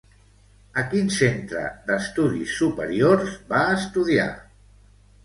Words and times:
A 0.81 0.85
quin 0.93 1.11
centre 1.17 1.61
d'estudis 1.89 2.55
superiors 2.63 3.37
va 3.53 3.61
estudiar? 3.75 4.27